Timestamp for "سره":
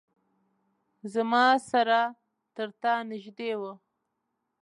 1.69-1.99